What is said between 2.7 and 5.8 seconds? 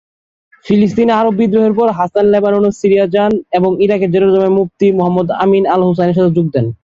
Syria যান এবং ইরাকে জেরুজালেমের মুফতি মুহাম্মদ আমিন